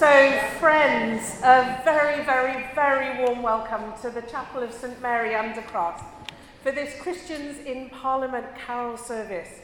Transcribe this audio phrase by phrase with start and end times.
[0.00, 6.02] So, friends, a very, very, very warm welcome to the Chapel of St Mary Undercroft
[6.62, 9.60] for this Christians in Parliament carol service.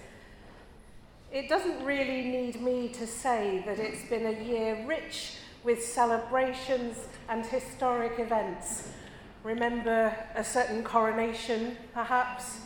[1.33, 6.99] It doesn't really need me to say that it's been a year rich with celebrations
[7.31, 8.91] and historic events.
[9.43, 12.61] Remember a certain coronation, perhaps?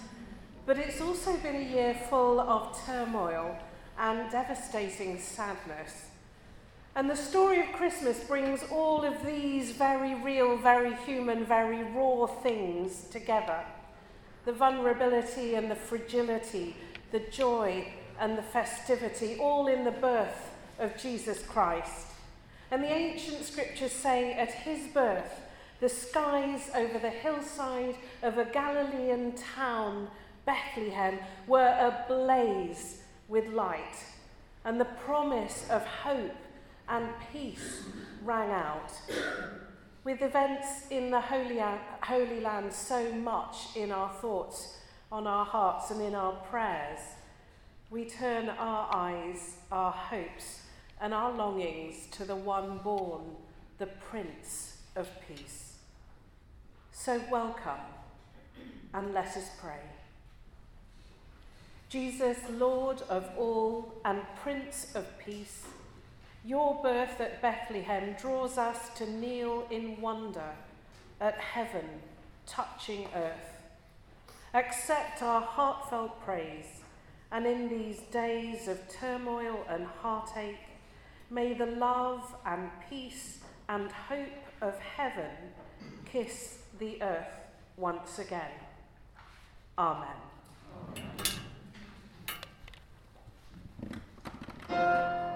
[0.67, 3.57] But it's also been a year full of turmoil
[3.97, 6.10] and devastating sadness.
[6.97, 12.27] And the story of Christmas brings all of these very real, very human, very raw
[12.27, 13.65] things together
[14.47, 16.75] the vulnerability and the fragility,
[17.13, 17.87] the joy
[18.19, 22.07] and the festivity, all in the birth of Jesus Christ.
[22.71, 25.41] And the ancient scriptures say at his birth,
[25.81, 30.09] the skies over the hillside of a Galilean town,
[30.47, 34.05] Bethlehem, were ablaze with light.
[34.65, 36.37] And the promise of hope
[36.91, 37.85] and peace
[38.25, 38.93] rang out.
[40.03, 41.63] With events in the Holy,
[42.03, 44.77] Holy Land so much in our thoughts,
[45.13, 46.99] on our hearts, and in our prayers,
[47.91, 50.63] we turn our eyes, our hopes,
[51.01, 53.23] and our longings to the one born,
[53.79, 55.77] the Prince of Peace.
[56.93, 57.81] So welcome,
[58.93, 59.81] and let us pray.
[61.89, 65.65] Jesus, Lord of all and Prince of Peace,
[66.45, 70.53] your birth at Bethlehem draws us to kneel in wonder
[71.21, 71.85] at heaven
[72.47, 73.63] touching earth.
[74.55, 76.81] Accept our heartfelt praise,
[77.31, 80.59] and in these days of turmoil and heartache,
[81.31, 84.27] may the love and peace and hope
[84.61, 85.31] of heaven
[86.11, 87.29] kiss the earth
[87.77, 88.51] once again.
[89.79, 90.09] Amen.
[94.71, 95.30] Amen.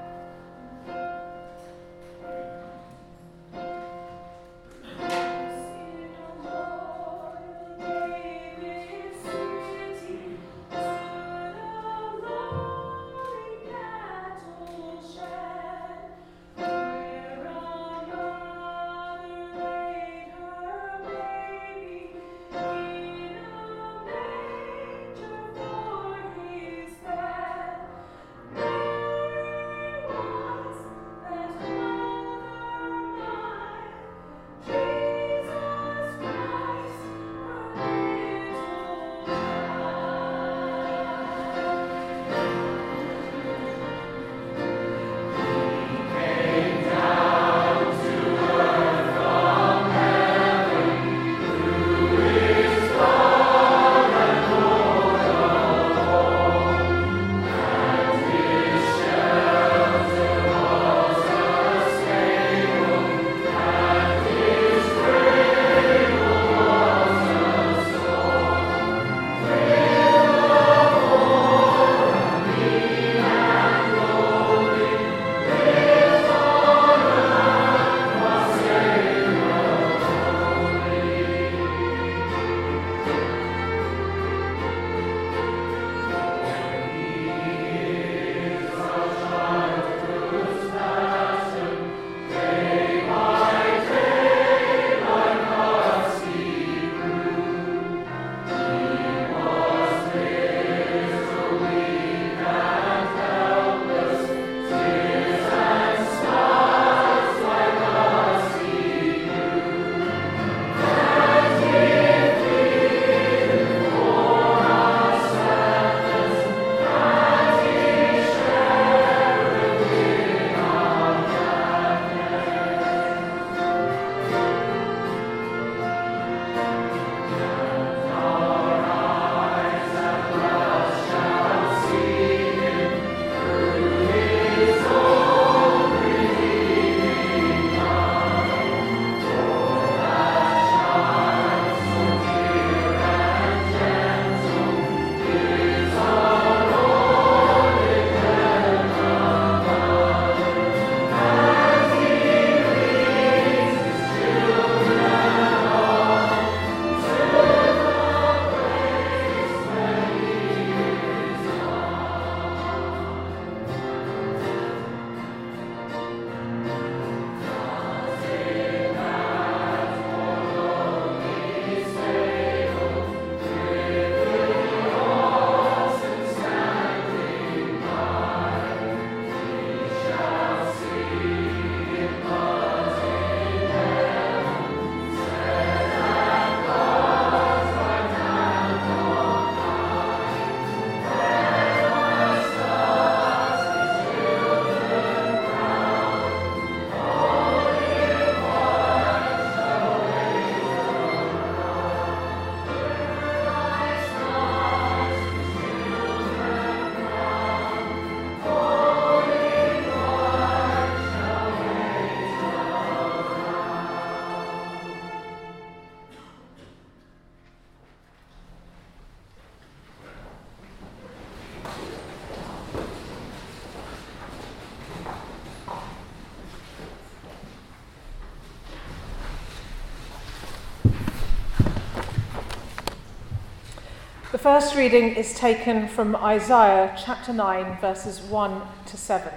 [234.45, 239.33] First reading is taken from Isaiah chapter 9, verses 1 to 7.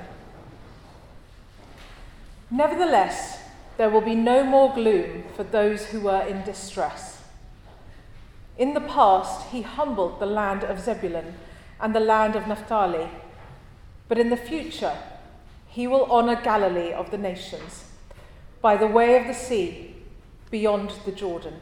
[2.52, 3.40] Nevertheless,
[3.78, 7.22] there will be no more gloom for those who were in distress.
[8.58, 11.36] In the past, he humbled the land of Zebulun
[11.80, 13.08] and the land of Naphtali,
[14.10, 14.98] but in the future,
[15.70, 17.86] he will honour Galilee of the nations
[18.62, 19.96] by the way of the sea
[20.52, 21.62] beyond the Jordan.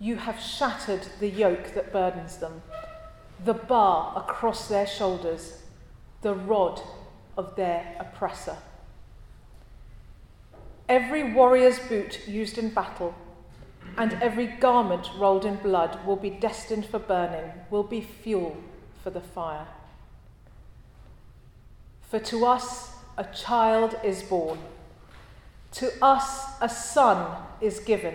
[0.00, 2.62] you have shattered the yoke that burdens them,
[3.44, 5.62] the bar across their shoulders,
[6.22, 6.80] the rod
[7.36, 8.56] of their oppressor.
[10.88, 13.14] Every warrior's boot used in battle
[13.96, 18.56] and every garment rolled in blood will be destined for burning, will be fuel
[19.02, 19.66] for the fire.
[22.02, 24.58] For to us a child is born,
[25.72, 28.14] to us a son is given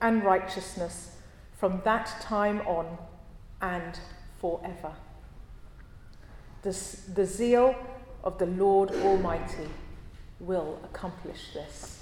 [0.00, 1.16] and righteousness
[1.56, 2.98] from that time on
[3.60, 3.98] and
[4.38, 4.92] forever.
[6.62, 6.70] The,
[7.14, 7.74] the zeal
[8.22, 9.68] of the Lord Almighty
[10.40, 11.94] will accomplish this.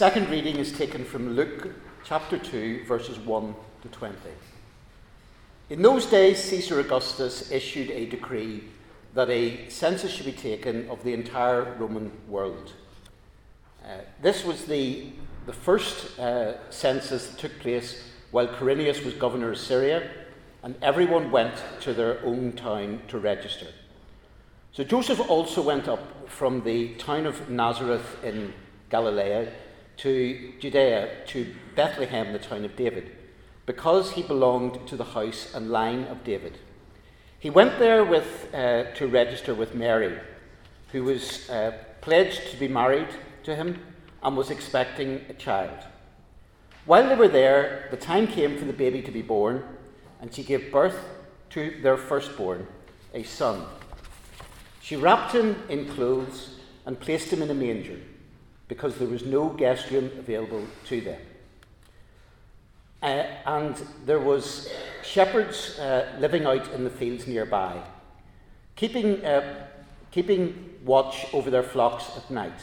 [0.00, 4.16] Second reading is taken from Luke chapter 2, verses 1 to 20.
[5.68, 8.64] In those days, Caesar Augustus issued a decree
[9.12, 12.72] that a census should be taken of the entire Roman world.
[13.84, 15.08] Uh, this was the,
[15.44, 20.08] the first uh, census that took place while Quirinius was governor of Syria,
[20.62, 23.66] and everyone went to their own town to register.
[24.72, 28.54] So Joseph also went up from the town of Nazareth in
[28.88, 29.46] Galilee
[30.00, 33.14] to Judea, to Bethlehem, the town of David,
[33.66, 36.56] because he belonged to the house and line of David.
[37.38, 40.18] He went there with, uh, to register with Mary,
[40.92, 43.08] who was uh, pledged to be married
[43.42, 43.78] to him
[44.22, 45.84] and was expecting a child.
[46.86, 49.62] While they were there, the time came for the baby to be born,
[50.22, 51.04] and she gave birth
[51.50, 52.66] to their firstborn,
[53.12, 53.66] a son.
[54.80, 56.54] She wrapped him in clothes
[56.86, 57.98] and placed him in a manger
[58.70, 61.20] because there was no guest room available to them.
[63.02, 63.74] Uh, and
[64.06, 64.72] there was
[65.02, 67.82] shepherds uh, living out in the fields nearby,
[68.76, 69.66] keeping, uh,
[70.12, 72.60] keeping watch over their flocks at night.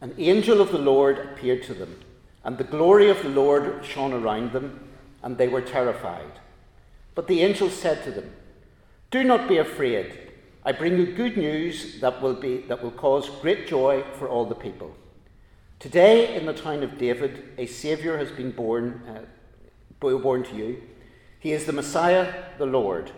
[0.00, 2.00] An angel of the Lord appeared to them,
[2.42, 4.88] and the glory of the Lord shone around them,
[5.22, 6.40] and they were terrified.
[7.14, 8.32] But the angel said to them,
[9.10, 10.18] Do not be afraid.
[10.64, 14.46] I bring you good news that will, be, that will cause great joy for all
[14.46, 14.96] the people.
[15.82, 19.22] Today, in the town of David, a Saviour has been born, uh,
[19.98, 20.80] born to you.
[21.40, 23.10] He is the Messiah, the Lord.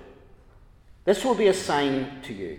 [1.05, 2.59] This will be a sign to you.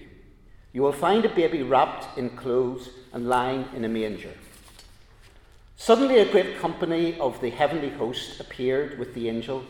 [0.74, 4.30] You will find a baby wrapped in clothes and lying in a manger.
[5.76, 9.66] Suddenly, a great company of the heavenly host appeared with the angel,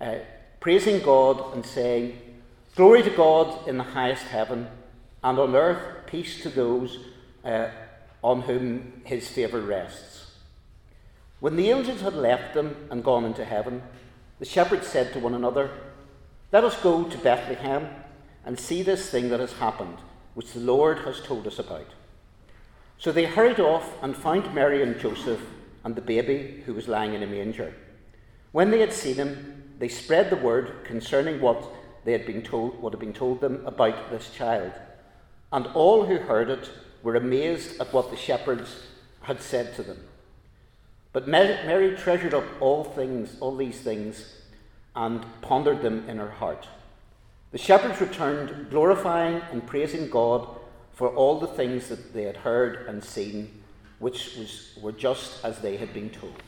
[0.00, 0.16] uh,
[0.58, 2.18] praising God and saying,
[2.74, 4.66] Glory to God in the highest heaven,
[5.22, 6.98] and on earth peace to those
[7.44, 7.68] uh,
[8.22, 10.32] on whom his favour rests.
[11.40, 13.82] When the angels had left them and gone into heaven,
[14.38, 15.70] the shepherds said to one another,
[16.52, 17.88] Let us go to Bethlehem
[18.44, 19.98] and see this thing that has happened,
[20.34, 21.88] which the Lord has told us about.
[22.98, 25.40] So they hurried off and found Mary and Joseph
[25.84, 27.74] and the baby who was lying in a manger.
[28.52, 31.64] When they had seen him, they spread the word concerning what
[32.04, 34.72] they had been told, what had been told them about this child.
[35.52, 36.70] And all who heard it
[37.02, 38.86] were amazed at what the shepherds
[39.22, 39.98] had said to them.
[41.12, 44.36] But Mary treasured up all things, all these things,
[44.94, 46.68] and pondered them in her heart.
[47.52, 50.48] The shepherds returned, glorifying and praising God
[50.92, 53.62] for all the things that they had heard and seen,
[53.98, 56.40] which was, were just as they had been told.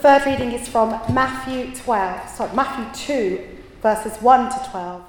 [0.00, 3.48] Third reading is from Matthew 12, sorry, Matthew 2,
[3.82, 5.02] verses 1 to 12.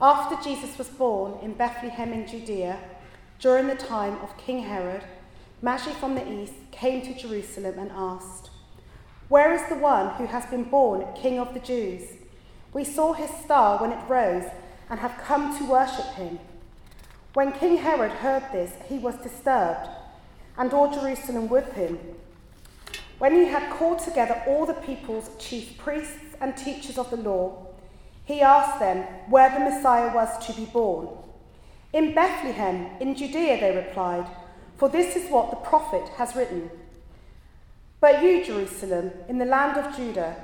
[0.00, 2.78] After Jesus was born in Bethlehem in Judea,
[3.40, 5.04] during the time of King Herod,
[5.60, 8.48] Magi from the east came to Jerusalem and asked,
[9.28, 12.04] Where is the one who has been born King of the Jews?
[12.72, 14.50] We saw his star when it rose
[14.88, 16.38] and have come to worship him.
[17.34, 19.90] When King Herod heard this, he was disturbed,
[20.56, 21.98] and all Jerusalem with him.
[23.20, 27.66] When he had called together all the people's chief priests and teachers of the law,
[28.24, 31.06] he asked them where the Messiah was to be born.
[31.92, 34.26] In Bethlehem, in Judea, they replied,
[34.78, 36.70] for this is what the prophet has written.
[38.00, 40.34] But you, Jerusalem, in the land of Judah,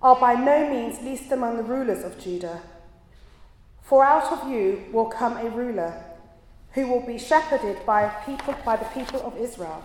[0.00, 2.62] are by no means least among the rulers of Judah.
[3.82, 6.02] For out of you will come a ruler
[6.72, 9.84] who will be shepherded by, people, by the people of Israel.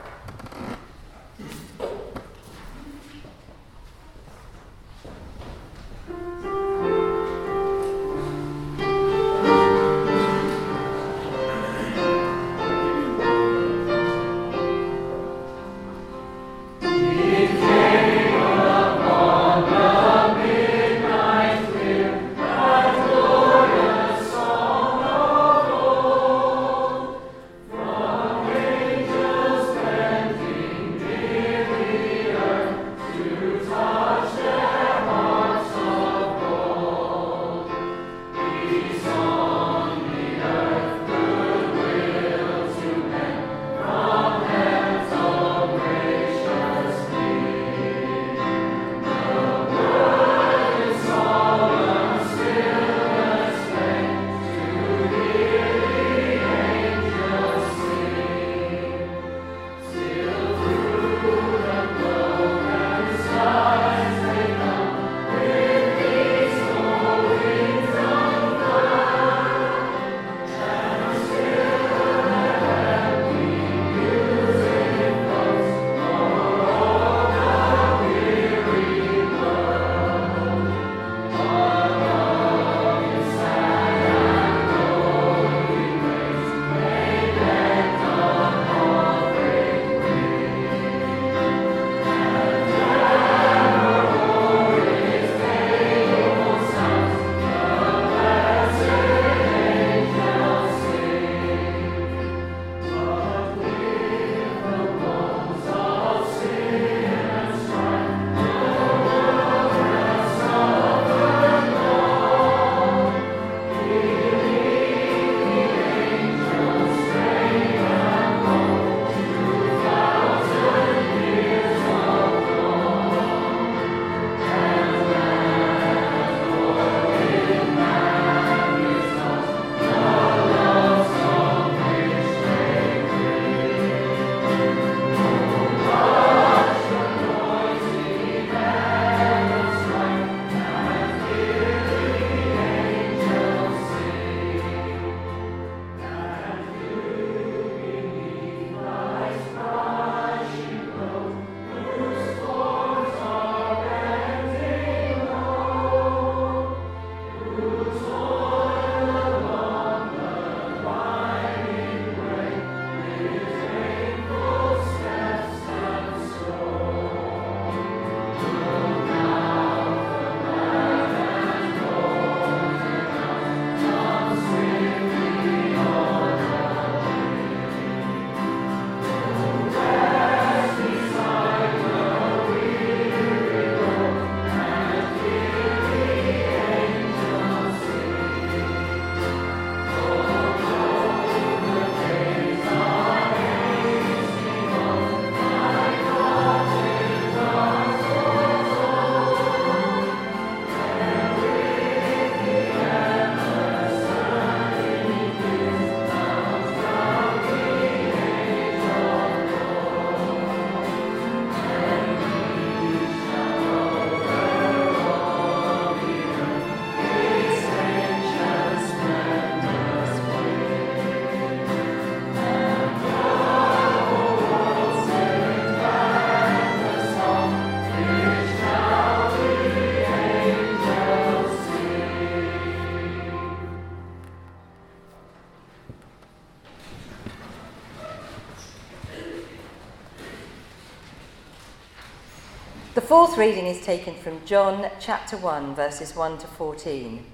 [243.11, 247.25] fourth reading is taken from John chapter 1, verses 1 to 14.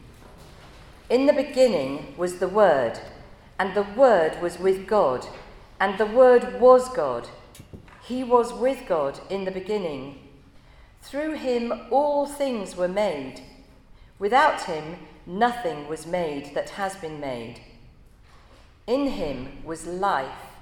[1.11, 2.99] In the beginning was the Word,
[3.59, 5.27] and the Word was with God,
[5.79, 7.29] and the Word was God.
[8.01, 10.17] He was with God in the beginning.
[11.03, 13.41] Through him all things were made.
[14.17, 14.95] Without him
[15.27, 17.61] nothing was made that has been made.
[18.87, 20.55] In him was life,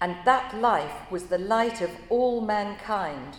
[0.00, 3.36] and that life was the light of all mankind.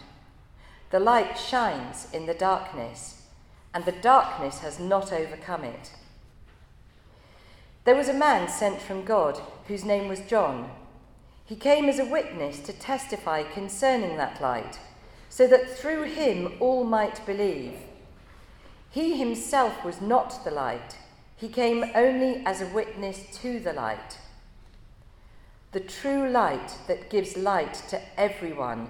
[0.91, 3.21] The light shines in the darkness,
[3.73, 5.91] and the darkness has not overcome it.
[7.85, 10.69] There was a man sent from God whose name was John.
[11.45, 14.79] He came as a witness to testify concerning that light,
[15.29, 17.73] so that through him all might believe.
[18.89, 20.97] He himself was not the light,
[21.37, 24.19] he came only as a witness to the light.
[25.71, 28.89] The true light that gives light to everyone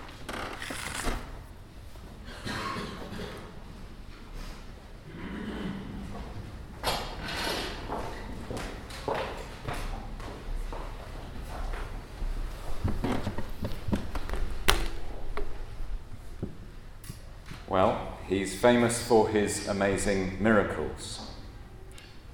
[17.71, 21.31] Well, he's famous for his amazing miracles,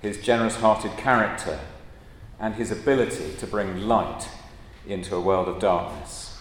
[0.02, 1.60] his generous hearted character,
[2.40, 4.28] and his ability to bring light
[4.88, 6.40] into a world of darkness.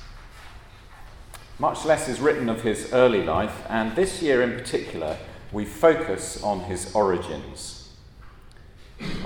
[1.58, 5.18] Much less is written of his early life, and this year in particular,
[5.52, 7.90] we focus on his origins.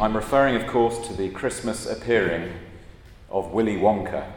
[0.01, 2.55] I'm referring, of course, to the Christmas appearing
[3.31, 4.33] of Willy Wonka.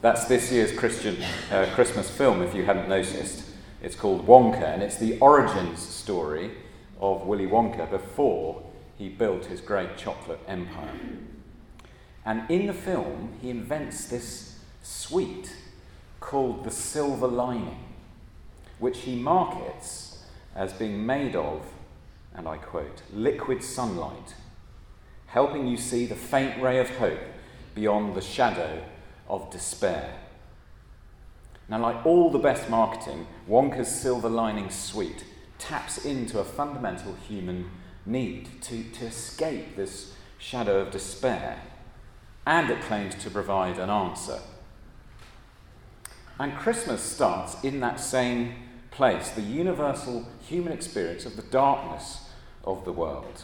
[0.00, 1.16] That's this year's Christian
[1.50, 3.44] uh, Christmas film, if you hadn't noticed.
[3.82, 6.52] It's called Wonka, and it's the origins story
[7.00, 8.62] of Willy Wonka before
[8.96, 10.94] he built his great chocolate empire.
[12.24, 15.52] And in the film, he invents this sweet
[16.20, 17.84] called the silver lining,
[18.78, 21.66] which he markets as being made of,
[22.36, 24.36] and I quote, liquid sunlight,
[25.26, 27.18] helping you see the faint ray of hope
[27.74, 28.84] beyond the shadow
[29.28, 30.14] of despair.
[31.68, 35.24] Now, like all the best marketing, Wonka's silver lining sweet
[35.58, 37.70] taps into a fundamental human
[38.06, 41.60] need to, to escape this shadow of despair,
[42.46, 44.40] and it claims to provide an answer.
[46.38, 48.54] And Christmas starts in that same
[48.90, 52.30] place, the universal human experience of the darkness
[52.64, 53.42] of the world.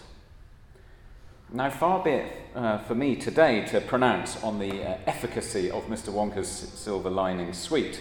[1.55, 5.85] Now, far be it uh, for me today to pronounce on the uh, efficacy of
[5.85, 6.13] Mr.
[6.13, 8.01] Wonka's silver lining sweet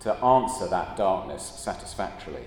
[0.00, 2.44] to answer that darkness satisfactorily.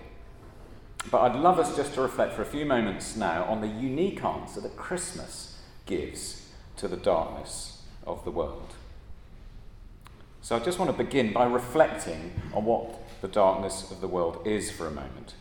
[1.09, 4.23] But I'd love us just to reflect for a few moments now on the unique
[4.23, 8.75] answer that Christmas gives to the darkness of the world.
[10.43, 14.45] So I just want to begin by reflecting on what the darkness of the world
[14.45, 15.33] is for a moment.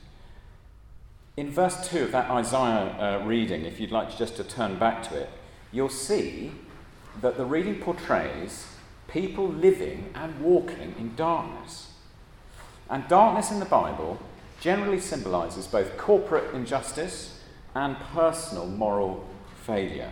[1.37, 5.03] In verse 2 of that Isaiah uh, reading, if you'd like just to turn back
[5.09, 5.31] to it,
[5.73, 6.53] you'll see
[7.21, 8.69] that the reading portrays
[9.09, 11.91] people living and walking in darkness.
[12.89, 14.21] And darkness in the Bible
[14.61, 17.41] generally symbolizes both corporate injustice
[17.75, 19.29] and personal moral
[19.65, 20.11] failure.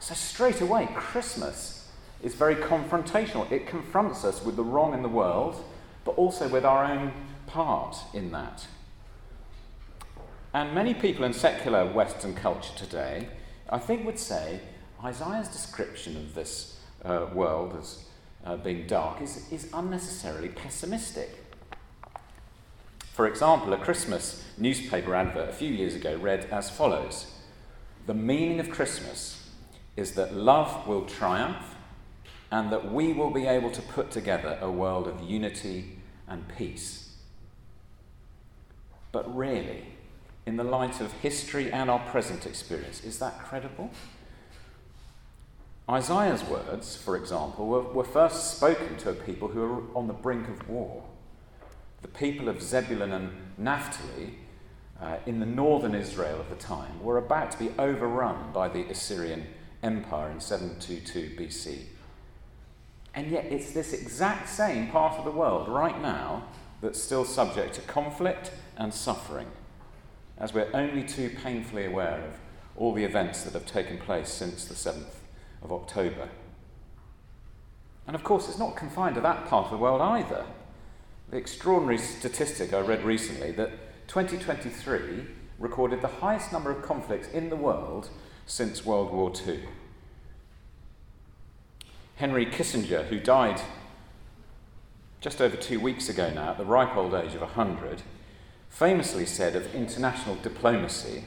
[0.00, 1.90] So, straight away, Christmas
[2.22, 3.50] is very confrontational.
[3.50, 5.64] It confronts us with the wrong in the world,
[6.04, 7.12] but also with our own
[7.46, 8.66] part in that.
[10.56, 13.28] And many people in secular Western culture today,
[13.68, 14.60] I think, would say
[15.04, 18.06] Isaiah's description of this uh, world as
[18.42, 21.44] uh, being dark is, is unnecessarily pessimistic.
[23.12, 27.34] For example, a Christmas newspaper advert a few years ago read as follows
[28.06, 29.50] The meaning of Christmas
[29.94, 31.76] is that love will triumph
[32.50, 37.14] and that we will be able to put together a world of unity and peace.
[39.12, 39.95] But really,
[40.46, 43.02] in the light of history and our present experience.
[43.04, 43.90] Is that credible?
[45.88, 50.12] Isaiah's words, for example, were, were first spoken to a people who were on the
[50.12, 51.04] brink of war.
[52.02, 54.38] The people of Zebulun and Naphtali
[55.00, 58.84] uh, in the northern Israel of the time were about to be overrun by the
[58.90, 59.46] Assyrian
[59.82, 61.78] Empire in 722 BC.
[63.14, 66.48] And yet, it's this exact same part of the world right now
[66.80, 69.46] that's still subject to conflict and suffering,
[70.38, 72.38] as we're only too painfully aware of
[72.76, 75.16] all the events that have taken place since the 7th
[75.62, 76.28] of October.
[78.06, 80.44] And of course, it's not confined to that part of the world either.
[81.30, 85.26] The extraordinary statistic I read recently that 2023
[85.58, 88.10] recorded the highest number of conflicts in the world
[88.46, 89.60] since World War II.
[92.16, 93.60] Henry Kissinger, who died
[95.20, 98.02] just over two weeks ago now at the ripe old age of 100,
[98.76, 101.24] famously said of international diplomacy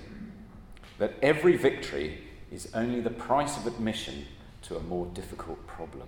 [1.00, 2.20] that every victory
[2.52, 4.24] is only the price of admission
[4.62, 6.08] to a more difficult problem.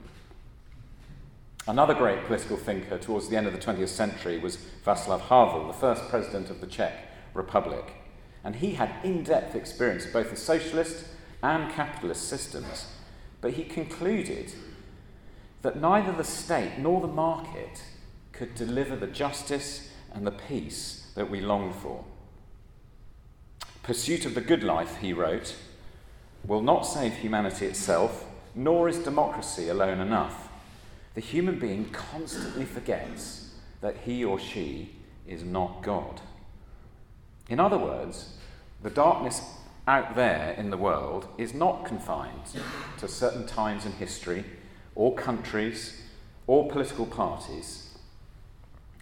[1.68, 5.74] Another great political thinker towards the end of the 20th century was Václav Havel, the
[5.74, 6.94] first president of the Czech
[7.34, 7.92] Republic.
[8.44, 11.06] And he had in depth experience of both the socialist
[11.42, 12.86] and capitalist systems.
[13.42, 14.54] But he concluded
[15.64, 17.82] that neither the state nor the market
[18.32, 22.04] could deliver the justice and the peace that we long for.
[23.84, 25.56] Pursuit of the good life, he wrote,
[26.48, 30.50] will not save humanity itself, nor is democracy alone enough.
[31.14, 34.96] The human being constantly forgets that he or she
[35.28, 36.22] is not God.
[37.50, 38.34] In other words,
[38.82, 39.44] the darkness
[39.86, 42.46] out there in the world is not confined
[42.98, 44.44] to certain times in history,
[44.96, 46.02] or countries,
[46.48, 47.94] or political parties.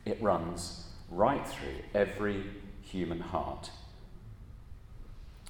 [0.03, 0.78] It runs
[1.11, 2.43] right through every
[2.81, 3.71] human heart.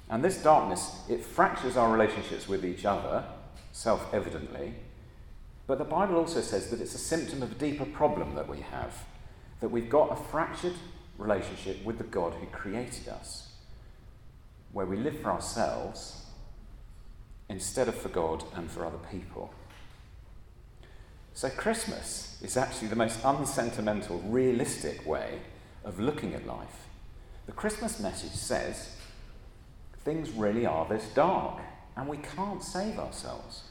[0.08, 3.24] And this darkness, it fractures our relationships with each other,
[3.72, 4.74] self evidently,
[5.70, 8.58] but the Bible also says that it's a symptom of a deeper problem that we
[8.58, 9.04] have,
[9.60, 10.74] that we've got a fractured
[11.16, 13.52] relationship with the God who created us,
[14.72, 16.26] where we live for ourselves
[17.48, 19.54] instead of for God and for other people.
[21.34, 25.38] So, Christmas is actually the most unsentimental, realistic way
[25.84, 26.86] of looking at life.
[27.46, 28.96] The Christmas message says
[30.04, 31.60] things really are this dark,
[31.96, 33.64] and we can't save ourselves.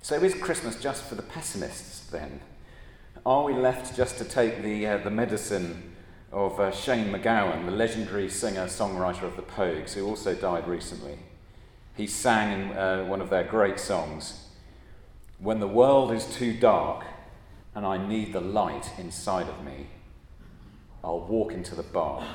[0.00, 2.40] So is Christmas just for the pessimists then?
[3.24, 5.94] Are we left just to take the, uh, the medicine
[6.32, 11.18] of uh, Shane MacGowan, the legendary singer songwriter of the Pogues, who also died recently?
[11.96, 14.48] He sang in uh, one of their great songs
[15.38, 17.04] When the world is too dark
[17.74, 19.86] and I need the light inside of me,
[21.04, 22.26] I'll walk into the bar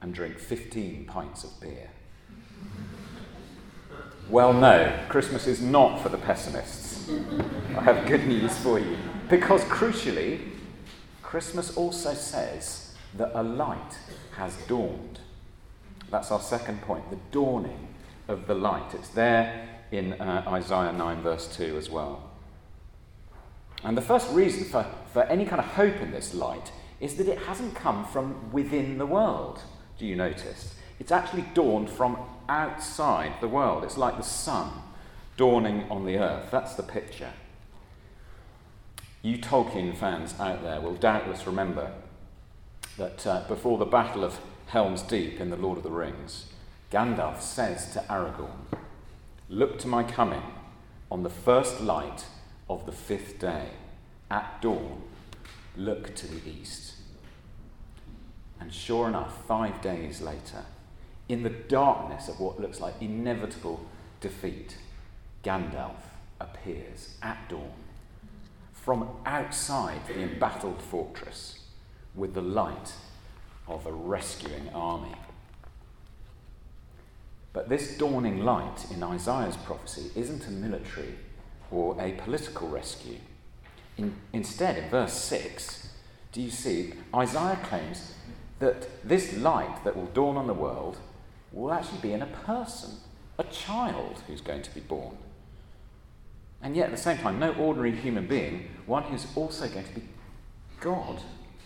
[0.00, 1.90] and drink 15 pints of beer.
[4.28, 7.08] Well, no, Christmas is not for the pessimists.
[7.76, 8.96] I have good news for you.
[9.30, 10.40] Because crucially,
[11.22, 13.98] Christmas also says that a light
[14.36, 15.20] has dawned.
[16.10, 17.88] That's our second point the dawning
[18.28, 18.94] of the light.
[18.94, 22.30] It's there in uh, Isaiah 9, verse 2 as well.
[23.84, 27.28] And the first reason for, for any kind of hope in this light is that
[27.28, 29.60] it hasn't come from within the world.
[29.98, 30.74] Do you notice?
[30.98, 32.18] It's actually dawned from
[32.48, 33.84] outside the world.
[33.84, 34.70] It's like the sun
[35.36, 36.50] dawning on the earth.
[36.50, 37.32] That's the picture.
[39.22, 41.92] You Tolkien fans out there will doubtless remember
[42.96, 46.46] that uh, before the Battle of Helm's Deep in The Lord of the Rings,
[46.90, 48.78] Gandalf says to Aragorn,
[49.48, 50.42] Look to my coming
[51.10, 52.26] on the first light
[52.68, 53.70] of the fifth day.
[54.30, 55.02] At dawn,
[55.78, 56.94] look to the east.
[58.60, 60.64] And sure enough, five days later,
[61.28, 63.86] in the darkness of what looks like inevitable
[64.20, 64.76] defeat,
[65.44, 66.00] Gandalf
[66.40, 67.72] appears at dawn
[68.72, 71.60] from outside the embattled fortress
[72.14, 72.92] with the light
[73.66, 75.14] of a rescuing army.
[77.52, 81.14] But this dawning light in Isaiah's prophecy isn't a military
[81.70, 83.18] or a political rescue.
[83.98, 85.88] In, instead, in verse 6,
[86.32, 88.14] do you see, Isaiah claims
[88.60, 90.98] that this light that will dawn on the world
[91.52, 92.90] will actually be in a person,
[93.38, 95.16] a child who's going to be born.
[96.62, 99.94] And yet, at the same time, no ordinary human being, one who's also going to
[99.94, 100.02] be
[100.80, 101.20] God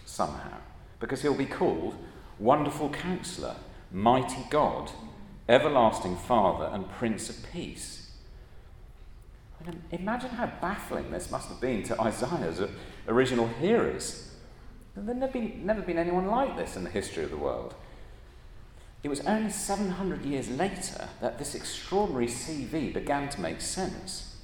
[0.05, 0.59] somehow,
[1.01, 1.95] because he'll be called
[2.39, 3.57] Wonderful Counselor,
[3.91, 4.91] Mighty God,
[5.49, 8.02] Everlasting Father, and Prince of Peace.
[9.91, 12.61] Imagine how baffling this must have been to Isaiah's
[13.07, 14.35] original hearers.
[14.95, 17.75] There'd never been, never been anyone like this in the history of the world.
[19.03, 24.37] it was only 700 years later that this extraordinary CV began to make sense.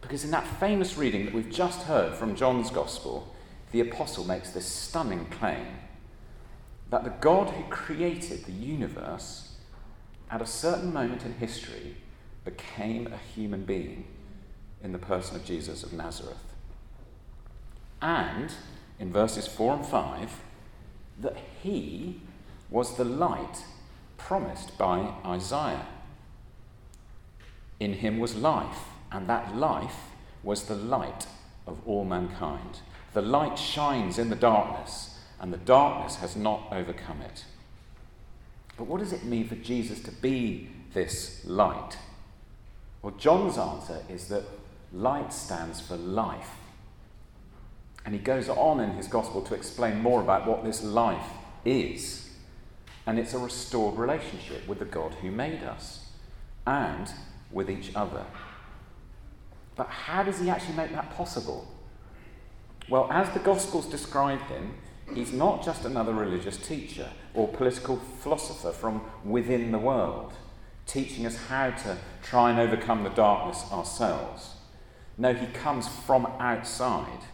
[0.00, 3.34] Because in that famous reading that we've just heard from John's Gospel,
[3.72, 5.66] the apostle makes this stunning claim
[6.88, 9.56] that the God who created the universe
[10.30, 11.96] at a certain moment in history
[12.44, 14.04] became a human being
[14.82, 16.36] in the person of Jesus of Nazareth.
[18.00, 18.52] And
[18.98, 20.40] in verses 4 and 5,
[21.20, 22.20] that he
[22.70, 23.64] was the light
[24.16, 25.86] promised by Isaiah.
[27.78, 29.96] In him was life, and that life
[30.42, 31.26] was the light
[31.66, 32.80] of all mankind.
[33.12, 37.44] The light shines in the darkness, and the darkness has not overcome it.
[38.76, 41.98] But what does it mean for Jesus to be this light?
[43.02, 44.44] Well, John's answer is that
[44.92, 46.50] light stands for life.
[48.04, 51.26] And he goes on in his gospel to explain more about what this life
[51.64, 52.30] is.
[53.06, 56.06] And it's a restored relationship with the God who made us
[56.66, 57.10] and
[57.50, 58.24] with each other.
[59.76, 61.66] But how does he actually make that possible?
[62.88, 64.74] Well, as the Gospels describe him,
[65.14, 70.32] he's not just another religious teacher or political philosopher from within the world,
[70.90, 74.54] teaching us how to try and overcome the darkness ourselves.
[75.16, 77.24] No, he comes from outside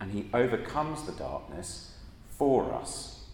[0.00, 1.92] and he overcomes the darkness
[2.30, 3.24] for us.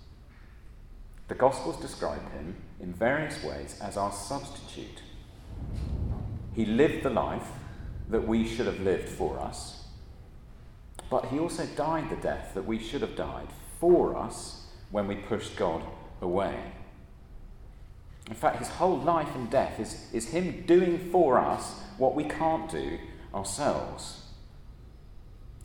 [1.29, 5.03] The Gospels describe him in various ways as our substitute.
[6.55, 7.49] He lived the life
[8.09, 9.79] that we should have lived for us
[11.11, 13.49] but he also died the death that we should have died
[13.81, 15.83] for us when we pushed God
[16.21, 16.73] away.
[18.29, 22.25] In fact, his whole life and death is, is him doing for us what we
[22.25, 22.99] can't do
[23.35, 24.23] ourselves.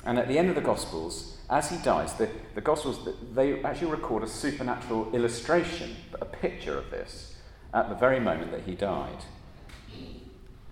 [0.05, 3.91] And at the end of the Gospels, as he dies, the, the Gospels, they actually
[3.91, 7.35] record a supernatural illustration, a picture of this,
[7.73, 9.23] at the very moment that he died.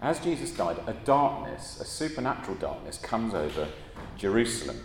[0.01, 3.67] As Jesus died, a darkness, a supernatural darkness, comes over
[4.17, 4.81] Jerusalem.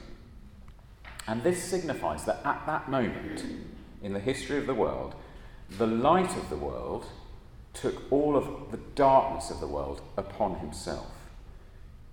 [1.26, 3.44] And this signifies that at that moment
[4.02, 5.14] in the history of the world,
[5.70, 7.06] the light of the world
[7.74, 11.10] took all of the darkness of the world upon himself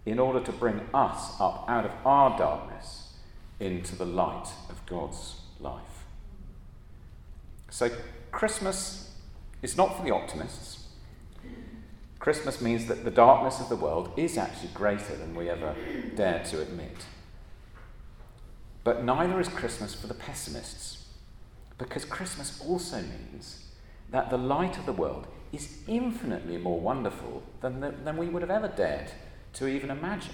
[0.05, 3.13] in order to bring us up out of our darkness
[3.59, 6.05] into the light of God's life.
[7.69, 7.89] So,
[8.31, 9.15] Christmas
[9.61, 10.87] is not for the optimists.
[12.19, 15.75] Christmas means that the darkness of the world is actually greater than we ever
[16.15, 17.05] dare to admit.
[18.83, 20.92] But neither is Christmas for the pessimists,
[21.83, 23.65] because Christmas also means
[24.09, 28.41] that the light of the world is infinitely more wonderful than, the, than we would
[28.41, 29.11] have ever dared
[29.51, 30.33] to even imagine.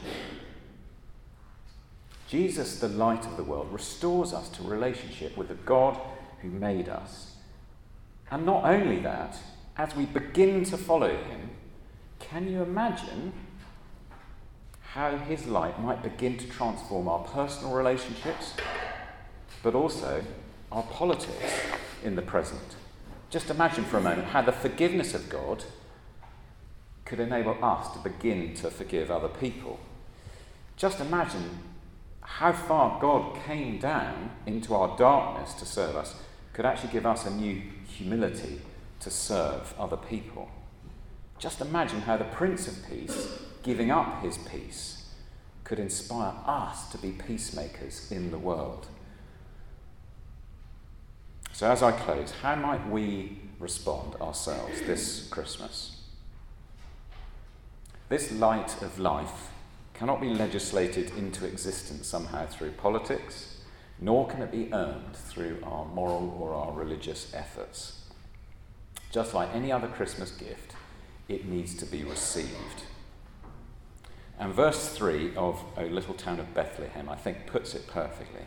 [2.27, 5.99] Jesus, the light of the world, restores us to relationship with the God
[6.43, 7.37] who made us.
[8.29, 9.35] And not only that,
[9.75, 11.49] as we begin to follow him,
[12.19, 13.33] can you imagine
[14.93, 18.53] how his light might begin to transform our personal relationships,
[19.63, 20.23] but also
[20.71, 21.61] our politics
[22.03, 22.75] in the present.
[23.29, 25.63] Just imagine for a moment how the forgiveness of God
[27.05, 29.79] could enable us to begin to forgive other people.
[30.77, 31.59] Just imagine
[32.21, 36.15] how far God came down into our darkness to serve us
[36.53, 38.61] could actually give us a new humility
[38.99, 40.49] to serve other people.
[41.37, 45.13] Just imagine how the Prince of Peace giving up his peace
[45.63, 48.87] could inspire us to be peacemakers in the world.
[51.53, 55.97] So, as I close, how might we respond ourselves this Christmas?
[58.07, 59.49] This light of life
[59.93, 63.57] cannot be legislated into existence somehow through politics,
[63.99, 68.05] nor can it be earned through our moral or our religious efforts.
[69.11, 70.73] Just like any other Christmas gift,
[71.27, 72.83] it needs to be received.
[74.39, 78.45] And verse 3 of O Little Town of Bethlehem, I think, puts it perfectly.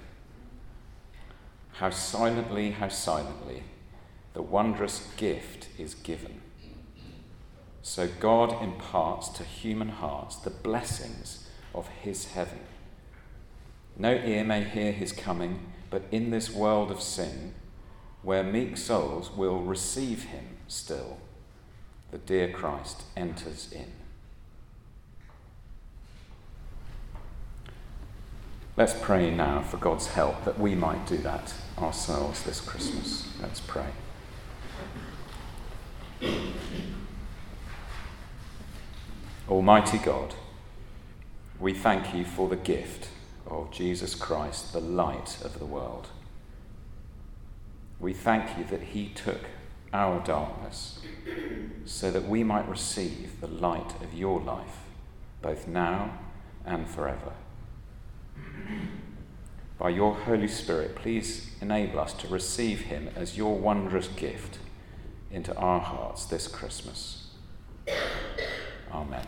[1.83, 3.64] How silently, how silently
[4.35, 6.41] the wondrous gift is given.
[7.83, 12.61] So God imparts to human hearts the blessings of his heaven.
[13.97, 17.53] No ear may hear his coming, but in this world of sin,
[18.22, 21.18] where meek souls will receive him still,
[22.12, 23.91] the dear Christ enters in.
[28.76, 33.29] Let's pray now for God's help that we might do that ourselves this Christmas.
[33.41, 33.89] Let's pray.
[39.49, 40.35] Almighty God,
[41.59, 43.09] we thank you for the gift
[43.47, 46.09] of Jesus Christ, the light of the world.
[48.01, 49.41] We thank you that he took
[49.93, 51.01] our darkness,
[51.85, 54.79] so that we might receive the light of your life,
[55.43, 56.18] both now
[56.64, 57.33] and forever.
[59.83, 64.59] By your Holy Spirit, please enable us to receive him as your wondrous gift
[65.33, 67.26] into our hearts this Christmas.
[68.93, 69.26] Amen.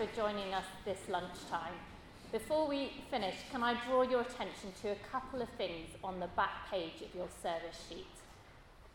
[0.00, 1.74] For joining us this lunchtime.
[2.32, 6.28] Before we finish, can I draw your attention to a couple of things on the
[6.28, 8.06] back page of your service sheet?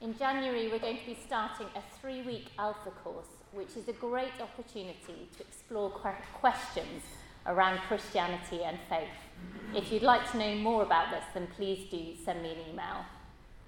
[0.02, 3.94] In January, we're going to be starting a three week Alpha course, which is a
[3.94, 7.04] great opportunity to explore questions
[7.46, 9.76] around Christianity and faith.
[9.76, 13.06] If you'd like to know more about this, then please do send me an email.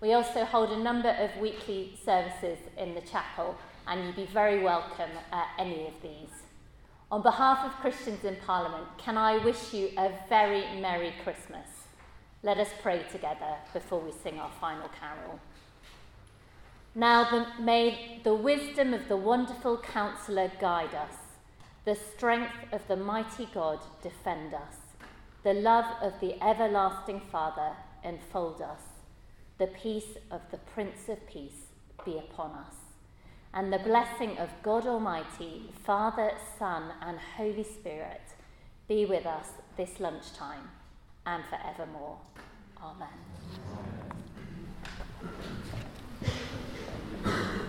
[0.02, 4.64] We also hold a number of weekly services in the chapel, and you'd be very
[4.64, 6.37] welcome at any of these.
[7.10, 11.70] On behalf of Christians in Parliament, can I wish you a very Merry Christmas?
[12.44, 15.40] Let us pray together before we sing our final carol.
[16.94, 21.16] Now the, may the wisdom of the wonderful counselor guide us,
[21.86, 24.76] the strength of the mighty God defend us,
[25.44, 27.72] the love of the everlasting Father
[28.04, 28.82] enfold us,
[29.60, 31.68] the peace of the Prince of Peace
[32.04, 32.76] be upon us,
[33.54, 38.22] and the blessing of God Almighty, Father, Son, and Holy Spirit
[38.88, 40.70] be with us this lunchtime
[41.26, 42.18] and forevermore.
[42.82, 43.08] Amen.
[47.26, 47.62] Amen.